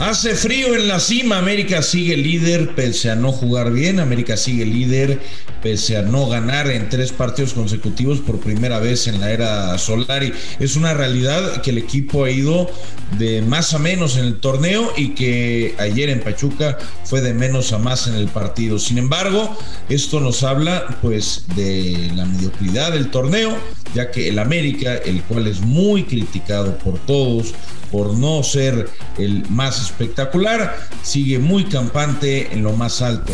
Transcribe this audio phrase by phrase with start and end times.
[0.00, 4.64] Hace frío en la cima, América sigue líder pese a no jugar bien, América sigue
[4.64, 5.18] líder
[5.60, 10.32] pese a no ganar en tres partidos consecutivos por primera vez en la era Solari.
[10.60, 12.70] Es una realidad que el equipo ha ido
[13.18, 17.72] de más a menos en el torneo y que ayer en Pachuca fue de menos
[17.72, 18.78] a más en el partido.
[18.78, 19.58] Sin embargo,
[19.88, 23.56] esto nos habla pues de la mediocridad del torneo,
[23.96, 27.52] ya que el América, el cual es muy criticado por todos,
[27.90, 33.32] por no ser el más espectacular, sigue muy campante en lo más alto.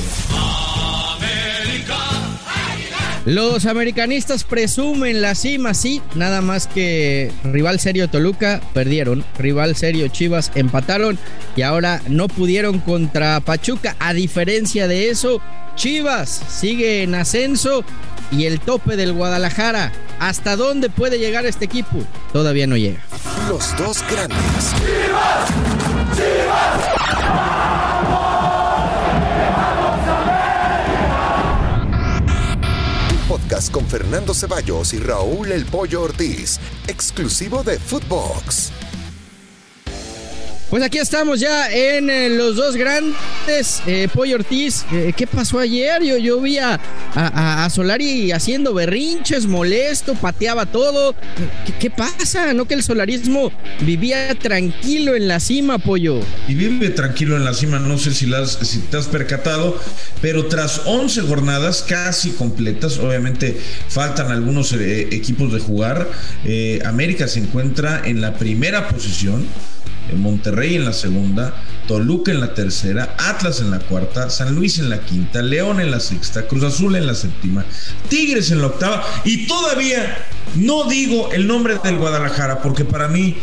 [3.26, 10.08] Los americanistas presumen la cima, sí, nada más que rival serio Toluca perdieron, rival serio
[10.08, 11.18] Chivas empataron
[11.56, 13.96] y ahora no pudieron contra Pachuca.
[13.98, 15.40] A diferencia de eso,
[15.74, 17.82] Chivas sigue en ascenso
[18.30, 19.90] y el tope del Guadalajara.
[20.20, 22.04] ¿Hasta dónde puede llegar este equipo?
[22.32, 23.00] Todavía no llega.
[23.48, 24.38] Los dos grandes.
[24.76, 25.73] ¡Chivas!
[26.24, 26.80] ¡Chivas!
[33.28, 38.72] podcast con Fernando Ceballos y Raúl El Pollo Ortiz, exclusivo de Footbox.
[40.74, 43.80] Pues aquí estamos ya en eh, los dos grandes.
[43.86, 46.02] Eh, Pollo Ortiz, eh, ¿qué pasó ayer?
[46.02, 46.80] Yo, yo vi a,
[47.14, 51.14] a, Solari haciendo berrinches, molesto, pateaba todo.
[51.78, 52.52] ¿Qué, pasa?
[52.54, 53.52] ¿No que el solarismo
[53.82, 56.18] vivía tranquilo en la cima, Pollo?
[56.48, 59.80] Y vive tranquilo en la cima, no sé si, las, si te has percatado,
[60.20, 63.56] pero tras 11 jornadas casi completas, obviamente
[63.88, 66.10] faltan algunos equipos de jugar,
[66.84, 69.46] América se encuentra en la primera posición
[70.12, 71.54] Monterrey en la segunda,
[71.88, 75.90] Toluca en la tercera, Atlas en la cuarta, San Luis en la quinta, León en
[75.90, 77.64] la sexta, Cruz Azul en la séptima,
[78.08, 79.04] Tigres en la octava.
[79.24, 80.16] Y todavía
[80.56, 83.36] no digo el nombre del Guadalajara porque para mí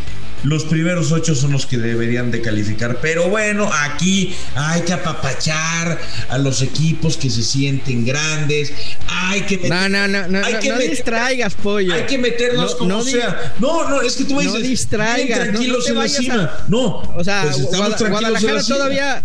[0.43, 2.99] los primeros ocho son los que deberían de calificar.
[3.01, 8.73] Pero bueno, aquí hay que apapachar a los equipos que se sienten grandes.
[9.07, 11.93] Hay que meter, no, no, no, no, hay que no distraigas, pollo.
[11.93, 13.53] Hay que meternos como sea.
[13.59, 14.59] No, no, es que tú me dices.
[14.59, 15.39] No distraigas.
[15.39, 16.51] Tranquilos en la cima.
[16.67, 19.23] No, o sea, pues Guadalajara todavía.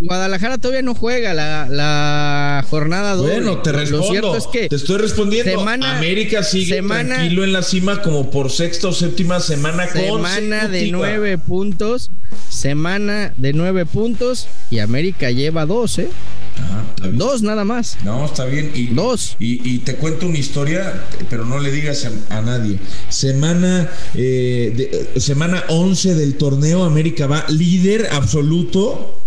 [0.00, 3.26] Guadalajara todavía no juega la, jornada 2.
[3.26, 4.36] Bueno, te respondo.
[4.36, 5.60] es que te estoy respondiendo.
[5.60, 11.38] América sigue tranquilo en la cima como por sexta o séptima semana Semana de nueve
[11.38, 12.10] puntos.
[12.48, 14.48] Semana de nueve puntos.
[14.70, 16.08] Y América lleva dos, ¿eh?
[16.58, 17.96] Ah, dos nada más.
[18.04, 18.72] No, está bien.
[18.74, 19.36] Y, Dos.
[19.38, 22.78] Y, te cuento una historia, pero no le digas a, nadie.
[23.08, 29.20] Semana, eh, semana 11 del torneo, América va líder absoluto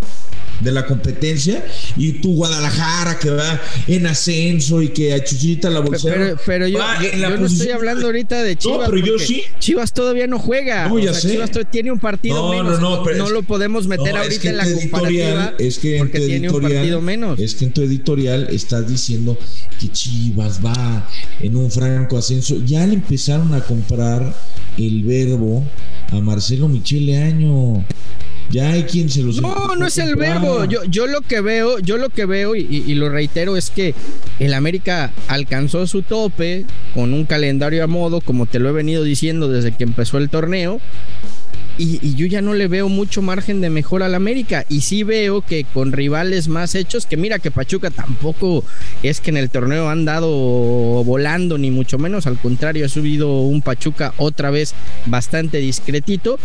[0.59, 5.79] de la competencia y tu Guadalajara que va en ascenso y que a Chuchita la
[5.79, 6.09] bolsa
[6.45, 6.79] pero, yo,
[7.37, 8.89] no estoy hablando ahorita de Chivas.
[8.89, 9.43] pero yo sí.
[9.59, 10.87] Chivas todavía no juega.
[10.87, 10.99] No.
[10.99, 12.79] Chivas tiene un partido menos.
[12.79, 16.61] No, no, no lo podemos meter ahorita en la comparativa es que porque tiene un
[16.61, 17.39] partido menos.
[17.39, 19.37] Es que en tu editorial estás diciendo
[19.79, 21.07] que Chivas va
[21.39, 22.57] en un franco ascenso.
[22.65, 24.35] Ya le empezaron a comprar
[24.77, 25.63] el verbo
[26.11, 27.85] a Marcelo Michele Año.
[28.49, 29.41] Ya hay quien se los.
[29.41, 30.65] No, no es el verbo.
[30.65, 33.93] Yo, yo lo que veo, yo lo que veo y, y, lo reitero es que
[34.39, 39.03] el América alcanzó su tope con un calendario a modo, como te lo he venido
[39.03, 40.79] diciendo desde que empezó el torneo.
[41.77, 44.65] Y, yo ya no le veo mucho margen de mejora al América.
[44.69, 48.63] Y sí veo que con rivales más hechos, que mira que Pachuca tampoco
[49.03, 50.29] es que en el torneo han dado
[51.03, 52.27] volando, ni mucho menos.
[52.27, 54.73] Al contrario, ha subido un Pachuca otra vez
[55.05, 56.39] bastante discretito.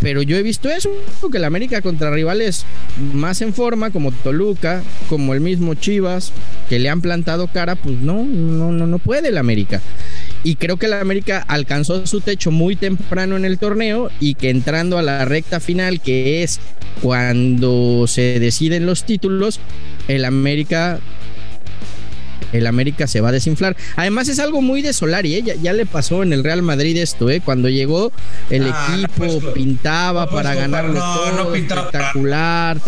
[0.00, 0.90] Pero yo he visto eso,
[1.30, 2.64] que el América contra rivales
[3.12, 6.32] más en forma, como Toluca, como el mismo Chivas,
[6.68, 9.80] que le han plantado cara, pues no, no, no, no puede el América.
[10.44, 14.50] Y creo que el América alcanzó su techo muy temprano en el torneo y que
[14.50, 16.60] entrando a la recta final, que es
[17.00, 19.58] cuando se deciden los títulos,
[20.06, 21.00] el América
[22.54, 23.76] el América se va a desinflar.
[23.96, 25.56] Además es algo muy de Solari, ¿eh?
[25.60, 27.40] ya, le pasó en el Real Madrid esto, ¿eh?
[27.44, 28.12] cuando llegó
[28.48, 32.80] el ah, equipo pintaba para ganar no, no pintaba espectacular,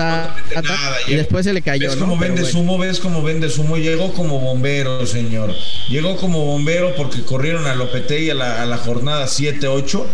[1.08, 1.88] y después se le cayó.
[1.88, 2.78] ¿Ves cómo vende sumo?
[2.78, 3.76] ¿Ves cómo vende sumo?
[3.76, 5.52] Llegó como bombero, señor.
[5.88, 10.04] Llegó como bombero porque corrieron a Lopetegui a la, a la jornada 7-8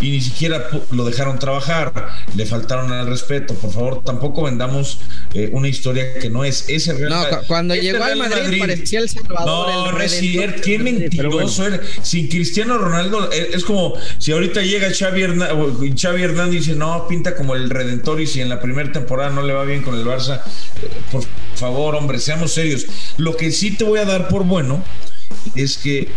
[0.00, 3.54] y ni siquiera lo dejaron trabajar, le faltaron al respeto.
[3.54, 4.98] Por favor, tampoco vendamos
[5.34, 9.08] eh, una historia que no es ese Real No, cuando llegó al Madrid, parecía el
[9.08, 9.94] Salvador.
[9.94, 11.80] No, el qué mentiroso era.
[12.02, 17.34] Sin Cristiano Ronaldo eh, es como si ahorita llega Xavi, Hernández y dice, no, pinta
[17.34, 20.04] como el Redentor y si en la primera temporada no le va bien con el
[20.04, 20.42] Barça,
[20.82, 22.86] eh, por favor, hombre, seamos serios.
[23.16, 24.84] Lo que sí te voy a dar por bueno
[25.54, 26.08] es que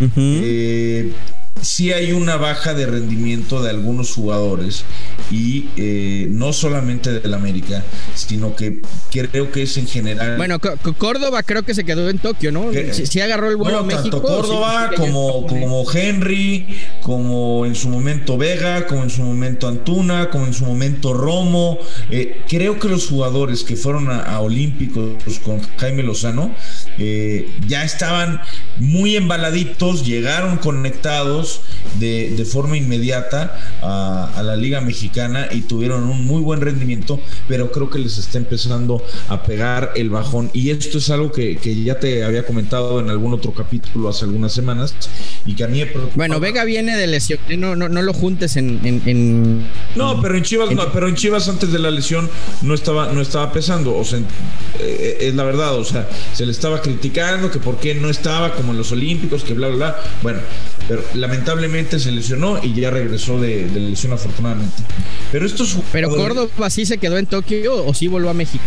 [1.61, 4.85] sí hay una baja de rendimiento de algunos jugadores
[5.31, 7.83] y eh, no solamente del América,
[8.15, 10.37] sino que creo que es en general.
[10.37, 10.59] Bueno,
[10.97, 12.71] Córdoba creo que se quedó en Tokio, ¿no?
[12.91, 14.21] Si, agarró el vuelo a México.
[14.21, 16.67] Tanto Córdoba como, como Henry,
[17.01, 21.79] como en su momento Vega, como en su momento Antuna, como en su momento Romo.
[22.09, 26.51] Eh, creo que los jugadores que fueron a, Olímpicos con Jaime Lozano
[26.97, 28.41] eh, ya estaban
[28.77, 31.48] muy embaladitos, llegaron conectados
[31.99, 37.19] de, de forma inmediata a, a la Liga Mexicana y tuvieron un muy buen rendimiento,
[37.47, 40.49] pero creo que les está empezando a pegar el bajón.
[40.53, 44.25] Y esto es algo que, que ya te había comentado en algún otro capítulo hace
[44.25, 44.93] algunas semanas
[45.45, 45.83] y que a mí
[46.15, 48.79] Bueno, Vega viene de lesión, eh, no, no, no lo juntes en...
[48.83, 52.29] en, no, pero en Chivas no, pero en Chivas antes de la lesión
[52.61, 54.19] no estaba, no estaba pesando, o sea,
[54.79, 58.53] eh, es la verdad, o sea, se le estaba criticando que por qué no estaba
[58.53, 59.99] como en los Olímpicos, que bla, bla, bla.
[60.21, 60.39] Bueno,
[60.87, 61.38] pero lamentablemente
[61.99, 64.83] se lesionó y ya regresó de, de lesión afortunadamente.
[65.31, 68.63] Pero estos Pero Córdoba sí se quedó en Tokio o sí volvió a México.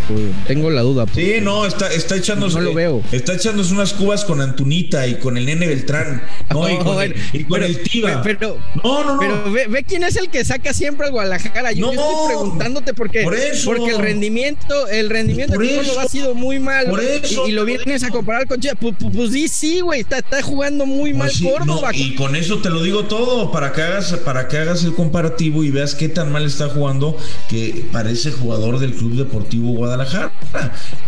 [0.46, 1.06] Tengo la duda.
[1.12, 2.56] Sí, no, está, está echándose.
[2.56, 3.02] No lo veo.
[3.10, 6.22] Está echándose unas cubas con Antunita y con el nene Beltrán.
[6.50, 8.22] No, y con, el, y con el Tiva.
[8.22, 9.20] Pero, no, no, no.
[9.20, 11.72] Pero ve, quién es el que saca siempre al Guadalajara.
[11.72, 16.34] Yo, estoy preguntándote porque, por eso, porque el rendimiento, el rendimiento de Córdoba ha sido
[16.34, 16.86] muy mal.
[16.86, 18.76] Por eso, y, lo vienes a comparar con Chivas.
[18.80, 20.00] Pues, pues, sí, sí, güey.
[20.00, 21.90] Está, está, jugando muy pues mal Córdoba.
[21.92, 25.64] y con eso te lo digo todo, para que hagas, para que hagas el comparativo
[25.64, 27.16] y veas qué tan mal está jugando,
[27.48, 30.32] que parece jugador del Club Deportivo Guadalajara.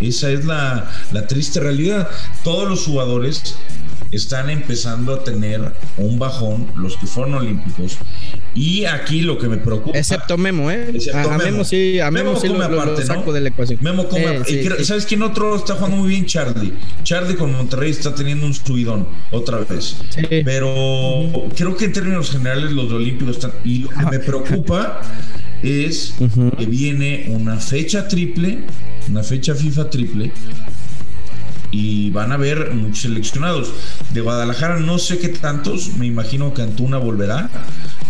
[0.00, 2.08] Esa es la, la triste realidad.
[2.42, 3.56] Todos los jugadores
[4.14, 7.98] están empezando a tener un bajón, los que fueron olímpicos.
[8.54, 9.98] Y aquí lo que me preocupa.
[9.98, 10.92] Excepto Memo, ¿eh?
[11.12, 11.64] a, Memo.
[11.64, 13.78] sí, a Memo, sí come lo, aparte, saco de la ecuación.
[13.82, 16.26] Memo come y ¿Sabes quién otro está jugando muy bien?
[16.26, 16.72] Charlie.
[17.02, 19.96] Charlie con Monterrey está teniendo un subidón otra vez.
[20.44, 23.52] Pero creo que en términos generales los olímpicos están.
[23.64, 25.00] Y lo que me preocupa
[25.62, 26.14] es
[26.58, 28.58] que viene una fecha triple,
[29.08, 30.32] una fecha FIFA triple,
[31.74, 33.72] y van a haber muchos seleccionados.
[34.12, 37.50] De Guadalajara no sé qué tantos, me imagino que Antuna volverá,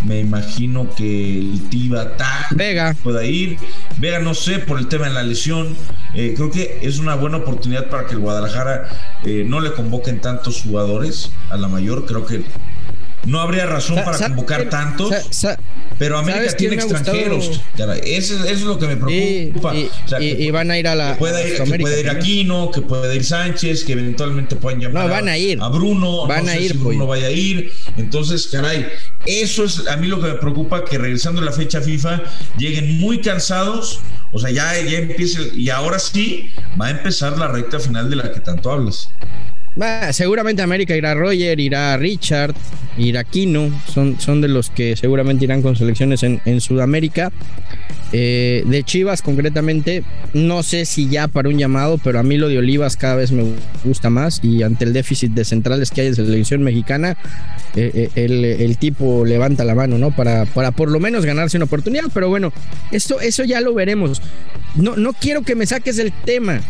[0.05, 2.12] me imagino que el Tiba
[2.50, 3.56] Vega pueda ir,
[3.99, 5.75] Vega no sé por el tema de la lesión,
[6.12, 8.87] eh, creo que es una buena oportunidad para que el Guadalajara
[9.25, 12.44] eh, no le convoquen tantos jugadores a la mayor, creo que
[13.26, 15.12] no habría razón para convocar tantos.
[15.98, 17.60] Pero América tiene extranjeros.
[18.04, 19.74] Eso, es lo que me preocupa.
[20.20, 21.12] Y, van a ir a la.
[21.12, 25.04] Que pueda ir, que puede ir Aquino, que puede ir Sánchez, que eventualmente pueden llamar
[25.04, 25.58] no, van a, ir.
[25.60, 26.26] a Bruno.
[26.26, 26.72] Van a ir.
[26.72, 27.72] Si Bruno vaya a ir.
[27.96, 28.86] Entonces, caray,
[29.26, 32.22] eso es a mí lo que me preocupa: que regresando a la fecha FIFA
[32.58, 34.00] lleguen muy cansados.
[34.32, 35.40] O sea, ya, ya empieza.
[35.54, 36.50] Y ahora sí
[36.80, 39.10] va a empezar la recta final de la que tanto hablas
[40.12, 42.54] seguramente América irá Roger, irá Richard,
[42.96, 47.32] irá Kino, son, son de los que seguramente irán con selecciones en, Sudamérica.
[48.16, 50.04] Eh, de Chivas concretamente,
[50.34, 53.32] no sé si ya para un llamado, pero a mí lo de Olivas cada vez
[53.32, 53.42] me
[53.82, 57.16] gusta más y ante el déficit de centrales que hay en selección mexicana,
[57.74, 60.14] eh, eh, el, tipo levanta la mano, ¿no?
[60.14, 62.52] Para, para por lo menos ganarse una oportunidad, pero bueno,
[62.92, 64.22] esto, eso ya lo veremos.
[64.76, 66.60] No, no quiero que me saques del tema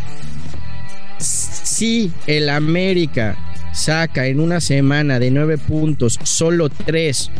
[1.24, 3.36] si el América
[3.72, 7.30] saca en una semana de nueve puntos solo tres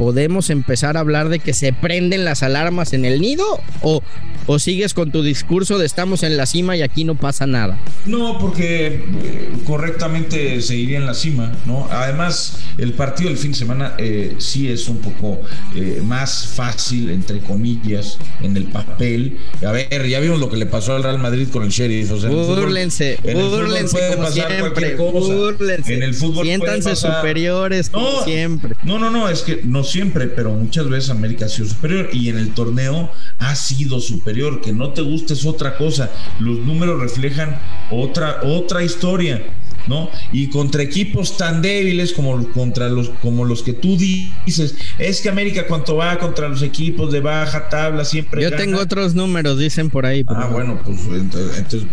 [0.00, 3.44] ¿podemos empezar a hablar de que se prenden las alarmas en el nido?
[3.82, 4.02] ¿O,
[4.46, 7.78] o sigues con tu discurso de estamos en la cima y aquí no pasa nada?
[8.06, 11.86] No, porque eh, correctamente seguiría en la cima, ¿no?
[11.90, 15.42] Además, el partido del fin de semana eh, sí es un poco
[15.76, 19.38] eh, más fácil, entre comillas, en el papel.
[19.62, 22.10] A ver, ya vimos lo que le pasó al Real Madrid con el Sheriff.
[22.12, 25.34] O sea, burlense, en el burlense puede como pasar siempre, cosa.
[25.34, 25.94] Burlense.
[25.94, 28.74] En el fútbol Siéntanse superiores como no, siempre.
[28.82, 32.28] No, no, no, es que nos siempre, pero muchas veces América ha sido superior y
[32.28, 34.60] en el torneo ha sido superior.
[34.60, 36.10] Que no te guste es otra cosa.
[36.38, 39.42] Los números reflejan otra, otra historia.
[39.86, 40.10] ¿No?
[40.32, 45.28] Y contra equipos tan débiles como contra los como los que tú dices, es que
[45.28, 49.90] América cuando va contra los equipos de baja tabla siempre Yo tengo otros números, dicen
[49.90, 50.24] por ahí.
[50.28, 51.84] Ah, bueno, pues entonces,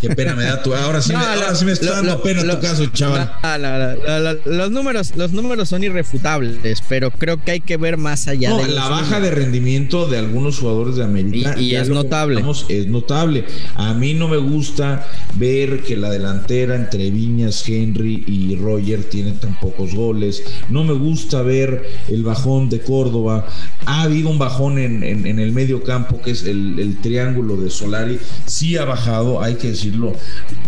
[0.00, 2.60] qué pena me da tu ahora sí, me, ahora sí me está dando pena tu
[2.60, 3.30] caso, chaval.
[4.44, 8.68] los números los números son irrefutables, pero creo que hay que ver más allá de
[8.68, 12.42] la baja de rendimiento de algunos jugadores de América y, es notable.
[12.68, 13.44] es notable.
[13.74, 17.10] A mí no me gusta ver que la delantera entre
[17.44, 20.42] Henry y Roger tienen tan pocos goles.
[20.68, 23.46] No me gusta ver el bajón de Córdoba.
[23.84, 28.18] Ha habido un bajón en, el medio campo, que es el, triángulo de Solari.
[28.46, 30.14] Sí ha bajado, hay que decirlo.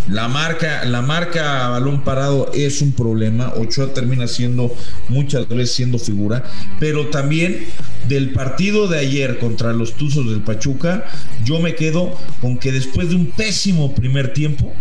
[0.09, 3.53] La marca, la marca balón parado es un problema.
[3.57, 4.75] Ochoa termina siendo
[5.09, 6.45] muchas veces siendo figura,
[6.79, 7.67] pero también
[8.09, 11.05] del partido de ayer contra los Tuzos del Pachuca,
[11.45, 14.73] yo me quedo con que después de un pésimo primer tiempo,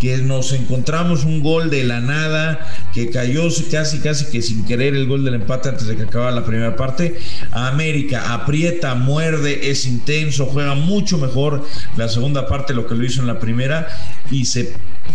[0.00, 4.94] que nos encontramos un gol de la nada, que cayó casi, casi que sin querer
[4.94, 7.18] el gol del empate antes de que acabara la primera parte.
[7.52, 11.64] América aprieta, muerde, es intenso, juega mucho mejor
[11.96, 13.88] la segunda parte lo que lo hizo en la primera
[14.30, 14.72] y se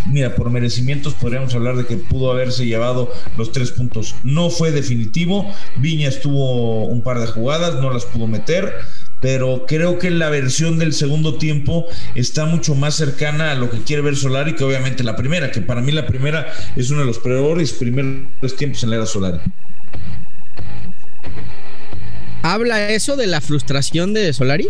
[0.08, 4.16] mira, por merecimientos podríamos hablar de que pudo haberse llevado los tres puntos.
[4.24, 5.52] No fue definitivo.
[5.78, 8.74] Viña estuvo un par de jugadas, no las pudo meter
[9.22, 13.80] pero creo que la versión del segundo tiempo está mucho más cercana a lo que
[13.80, 17.08] quiere ver Solari que obviamente la primera, que para mí la primera es uno de
[17.08, 19.40] los peores primeros tiempos en la era Solari.
[22.44, 24.68] ¿Habla eso de la frustración de Solari?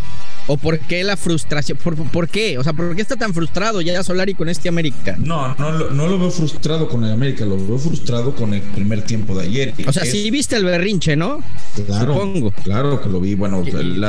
[0.48, 1.78] ¿O por qué la frustración?
[1.78, 2.58] ¿Por, qué?
[2.58, 5.16] O sea, ¿por qué está tan frustrado ya Solari con este América?
[5.18, 9.02] No, no, no lo veo frustrado con el América, lo veo frustrado con el primer
[9.02, 9.74] tiempo de ayer.
[9.88, 11.42] O sea, sí viste el berrinche, ¿no?
[11.88, 12.52] Claro, Supongo.
[12.64, 13.36] claro que lo vi.
[13.36, 13.64] Bueno,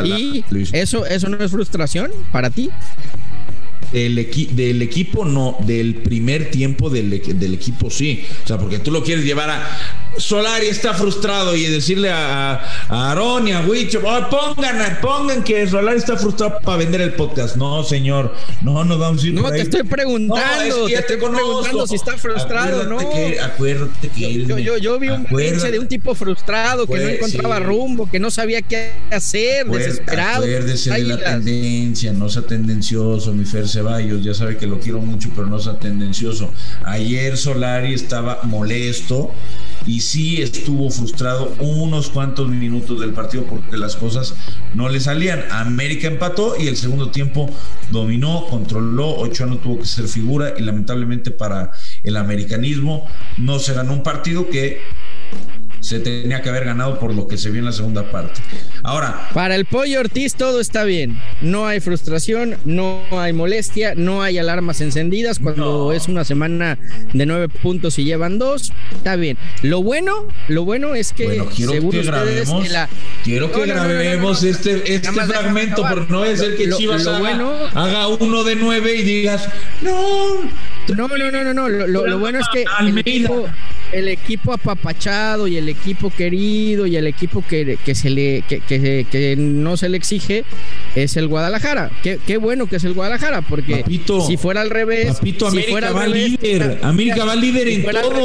[0.05, 2.71] ¿Y, eso, eso no es frustración para ti?
[3.93, 4.14] Del,
[4.52, 8.25] del, equipo no, del primer tiempo del, del, equipo sí.
[8.45, 12.55] O sea, porque tú lo quieres llevar a, Solari está frustrado y decirle a,
[12.88, 17.12] a Aaron y a Wicho, oh, pongan, pongan que Solari está frustrado para vender el
[17.14, 17.57] podcast.
[17.57, 21.97] No, señor, no nos vamos a ir No, te estoy preguntando, te estoy preguntando si
[21.97, 22.99] está frustrado no.
[23.43, 28.09] acuérdate que yo, yo, vi un pinche de un tipo frustrado que no encontraba rumbo,
[28.11, 30.45] que no sabía qué hacer, desesperado.
[30.45, 35.00] Acuérdese de la tendencia, no sea tendencioso, mi Fer Ceballos, ya sabe que lo quiero
[35.02, 36.50] mucho, pero no sea tendencioso.
[36.83, 39.33] Ayer Solari estaba molesto
[39.85, 44.35] y sí estuvo frustrado unos cuantos minutos del partido porque las cosas
[44.73, 45.45] no le salían.
[45.50, 47.50] América empató y el segundo tiempo
[47.90, 51.71] dominó, controló, Ochoa no tuvo que ser figura y lamentablemente para
[52.02, 53.06] el americanismo
[53.37, 54.80] no se ganó un partido que
[55.87, 58.40] se tenía que haber ganado por lo que se vio en la segunda parte.
[58.83, 59.28] Ahora.
[59.33, 61.16] Para el Pollo Ortiz todo está bien.
[61.43, 66.76] No hay frustración, no hay molestia, no hay alarmas encendidas cuando es una semana
[67.12, 68.73] de nueve puntos y llevan dos.
[68.90, 69.38] Está bien.
[69.62, 72.69] Lo bueno, lo bueno es que quiero seguro que grabemos,
[73.23, 78.57] quiero que grabemos este, este fragmento, porque no es el que Chivas haga, uno de
[78.57, 79.49] nueve y digas,
[79.83, 80.43] no.
[80.88, 81.69] No, no, no, no, no.
[81.69, 83.49] Lo, bueno es que el equipo
[84.52, 89.76] apapachado y el equipo querido y el equipo que, que se le que, que, no
[89.76, 90.45] se le exige
[90.95, 91.90] es el Guadalajara.
[92.02, 93.85] Qué, qué bueno que es el Guadalajara, porque
[94.26, 98.25] si fuera al revés, Papito, América fuera va líder, América va líder en todo.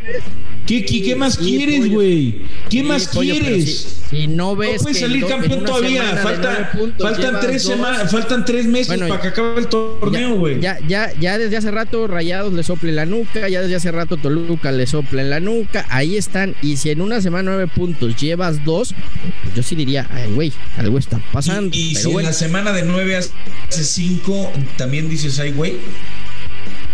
[0.65, 2.43] ¿Qué, qué, más quieres, güey?
[2.69, 4.03] ¿Qué más quieres?
[4.09, 4.77] Si, no ves.
[4.77, 6.03] No puedes salir campeón todavía.
[6.17, 10.61] Falta, faltan, tres semanas, faltan tres meses para que acabe el torneo, güey.
[10.61, 14.17] Ya, ya, ya desde hace rato Rayados le sople la nuca, ya desde hace rato
[14.17, 15.50] Toluca le sople la nuca.
[15.89, 16.55] Ahí están.
[16.61, 18.93] Y si en una semana nueve puntos llevas dos,
[19.43, 21.75] pues yo sí diría, ay, güey, algo está pasando.
[21.75, 25.75] Y, si en la semana de nueve hace cinco, también dices, ay, güey.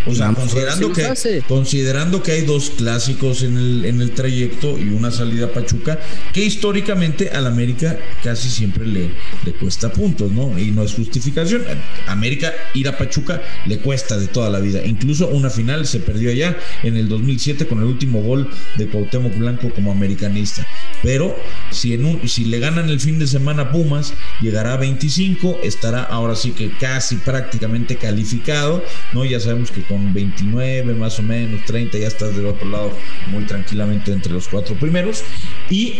[0.07, 4.89] O sea, considerando que, considerando que hay dos clásicos en el, en el trayecto y
[4.89, 5.99] una salida a Pachuca,
[6.33, 9.11] que históricamente al América casi siempre le,
[9.45, 10.57] le cuesta puntos, ¿no?
[10.57, 11.63] Y no es justificación.
[12.07, 14.85] América ir a Pachuca le cuesta de toda la vida.
[14.85, 19.35] Incluso una final se perdió allá en el 2007 con el último gol de Cuauhtémoc
[19.37, 20.65] Blanco como americanista.
[21.03, 21.35] Pero
[21.71, 25.59] si, en un, si le ganan el fin de semana a Pumas, llegará a 25,
[25.63, 28.83] estará ahora sí que casi prácticamente calificado,
[29.13, 29.25] ¿no?
[29.25, 32.91] Ya sabemos que con 29 más o menos, 30, ya estás del otro lado
[33.27, 35.23] muy tranquilamente entre los cuatro primeros.
[35.69, 35.95] Y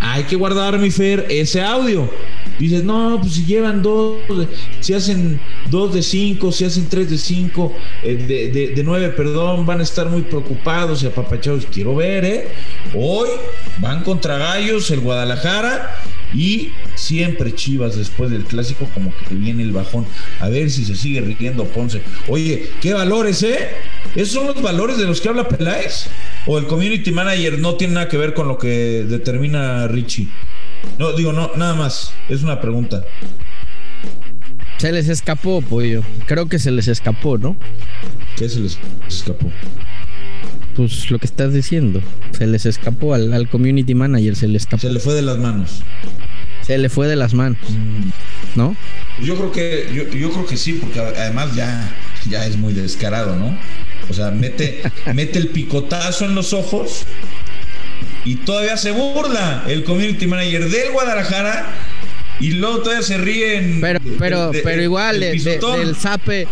[0.00, 2.10] hay que guardar, mi Fer, ese audio.
[2.58, 4.18] Dices, no, pues si llevan dos,
[4.80, 5.40] si hacen
[5.70, 9.82] dos de cinco, si hacen tres de cinco, eh, de, de, nueve, perdón, van a
[9.82, 11.66] estar muy preocupados y apapachados.
[11.72, 12.48] Quiero ver, ¿eh?
[12.94, 13.28] Hoy
[13.78, 15.96] van contra Gallos, el Guadalajara
[16.34, 20.06] y siempre Chivas después del clásico como que viene el bajón.
[20.40, 22.02] A ver si se sigue riendo Ponce.
[22.28, 23.68] Oye, qué valores, ¿eh?
[24.14, 26.06] ¿Esos son los valores de los que habla Peláez?
[26.46, 30.28] ¿O el community manager no tiene nada que ver con lo que determina Richie?
[30.98, 32.12] No, digo, no, nada más.
[32.28, 33.04] Es una pregunta.
[34.78, 36.02] Se les escapó, pollo.
[36.26, 37.56] Creo que se les escapó, ¿no?
[38.36, 39.50] ¿Qué se les escapó?
[40.76, 42.00] Pues lo que estás diciendo.
[42.32, 44.80] Se les escapó al, al community manager, se le escapó.
[44.80, 45.82] Se le fue de las manos
[46.70, 47.58] se le fue de las manos,
[48.54, 48.76] ¿no?
[49.20, 51.92] Yo creo que, yo, creo que sí, porque además ya,
[52.28, 53.58] ya es muy descarado, ¿no?
[54.08, 54.82] O sea, mete,
[55.14, 57.06] mete el picotazo en los ojos
[58.24, 61.74] y todavía se burla el community manager del Guadalajara
[62.38, 63.80] y luego todavía se ríen.
[63.80, 66.46] Pero, pero, pero igual del zape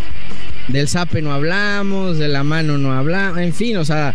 [0.68, 4.14] del Zape no hablamos, de la mano no hablamos, en fin, o sea,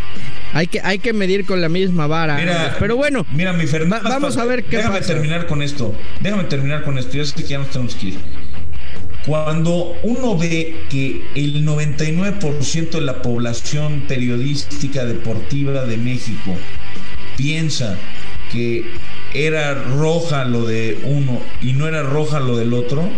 [0.54, 2.38] hay que, hay que medir con la misma vara.
[2.38, 3.66] Mira, pero bueno, mira, mi
[4.04, 5.96] vamos a ver qué déjame terminar con esto.
[6.22, 7.18] Déjame terminar con esto.
[7.18, 8.18] Ya sé que ya nos tenemos que ir.
[9.26, 16.56] Cuando uno ve que el 99% de la población periodística deportiva de México
[17.38, 17.98] piensa
[18.52, 18.86] que
[19.34, 23.10] era roja lo de uno y no era roja lo del otro,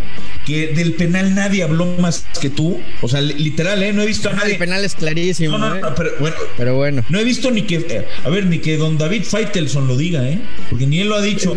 [0.45, 2.79] que del penal nadie habló más que tú.
[3.01, 3.91] O sea, literal, ¿eh?
[3.91, 4.53] No he visto a nadie.
[4.53, 5.57] El penal es clarísimo.
[5.57, 5.93] No, no, ¿eh?
[5.95, 7.03] pero, bueno, pero bueno.
[7.09, 7.75] No he visto ni que.
[7.75, 10.39] Eh, a ver, ni que don David Feitelson lo diga, ¿eh?
[10.69, 11.55] Porque ni él lo ha dicho.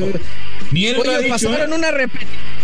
[0.73, 1.49] Ni él lo ha dicho.
[1.49, 1.77] Pasaron, ¿eh?
[1.77, 1.89] una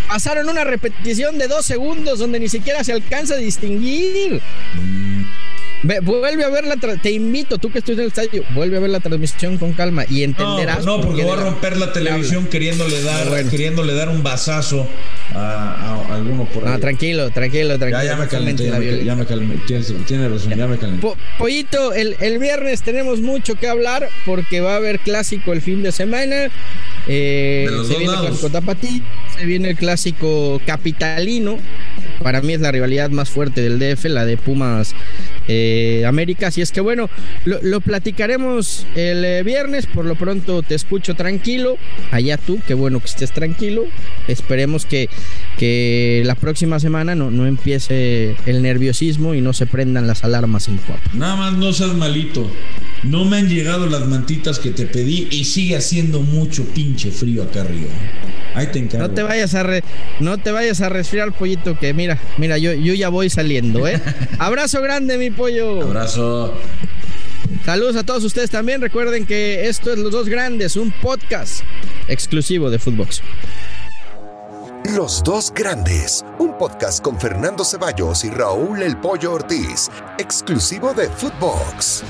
[0.07, 4.41] pasaron una repetición de dos segundos donde ni siquiera se alcanza a distinguir.
[5.85, 8.89] Vuelve a ver la te invito, tú que estás en el estadio, vuelve a ver
[8.89, 10.83] la transmisión con calma y entenderás.
[10.83, 14.87] No, no porque voy a romper la televisión queriéndole dar, queriéndole dar un basazo
[15.35, 16.73] a, alguno por ahí.
[16.73, 18.03] No, tranquilo, tranquilo, tranquilo.
[18.03, 18.65] Ya, ya me calenté,
[19.03, 19.57] ya me, calmé.
[19.67, 19.91] Tienes,
[20.31, 21.07] razón, ya me calenté.
[21.37, 25.83] pollito, el, el viernes tenemos mucho que hablar porque va a haber clásico el fin
[25.83, 26.49] de semana.
[27.07, 29.03] Eh, se viene el clásico Tapatí,
[29.37, 31.59] se viene el clásico capitalino.
[32.23, 34.95] Para mí es la rivalidad más fuerte del DF, la de Pumas
[35.47, 35.74] eh,
[36.07, 36.47] América.
[36.47, 37.09] Así es que bueno,
[37.45, 39.87] lo, platicaremos el eh, viernes.
[39.87, 41.77] Por lo pronto te escucho tranquilo.
[42.11, 43.85] Allá tú, qué bueno que estés tranquilo.
[44.27, 45.09] Esperemos que,
[45.57, 50.67] que la próxima semana no, no empiece el nerviosismo y no se prendan las alarmas
[50.67, 51.11] en cuatro.
[51.13, 52.49] Nada más no seas malito.
[53.05, 57.43] No me han llegado las mantitas que te pedí y sigue haciendo mucho pinche frío
[57.43, 57.91] acá arriba.
[58.55, 59.07] Ahí te encargo.
[59.07, 59.63] No te vayas a
[60.19, 64.01] no te vayas a resfriar, pollito, que mira, mira, yo, yo ya voy saliendo, ¿eh?
[64.39, 65.83] Abrazo grande, mi pollo.
[65.83, 66.55] Abrazo.
[67.63, 68.81] Saludos a todos ustedes también.
[68.81, 71.61] Recuerden que esto es Los Dos Grandes, un podcast
[72.07, 73.21] exclusivo de Footbox.
[74.95, 81.07] Los Dos Grandes, un podcast con Fernando Ceballos y Raúl El Pollo Ortiz, exclusivo de
[81.07, 82.03] Footbox.